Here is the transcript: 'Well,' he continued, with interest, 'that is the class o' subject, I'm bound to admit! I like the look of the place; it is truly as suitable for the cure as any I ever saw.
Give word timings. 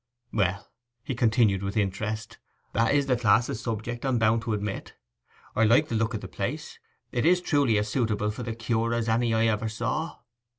'Well,' 0.33 0.67
he 1.03 1.13
continued, 1.13 1.61
with 1.61 1.77
interest, 1.77 2.39
'that 2.73 2.95
is 2.95 3.05
the 3.05 3.15
class 3.15 3.51
o' 3.51 3.53
subject, 3.53 4.03
I'm 4.03 4.17
bound 4.17 4.41
to 4.41 4.53
admit! 4.53 4.95
I 5.55 5.63
like 5.63 5.89
the 5.89 5.95
look 5.95 6.15
of 6.15 6.21
the 6.21 6.27
place; 6.27 6.79
it 7.11 7.23
is 7.23 7.39
truly 7.39 7.77
as 7.77 7.87
suitable 7.89 8.31
for 8.31 8.41
the 8.41 8.55
cure 8.55 8.95
as 8.95 9.07
any 9.07 9.31
I 9.31 9.45
ever 9.45 9.69
saw. 9.69 10.17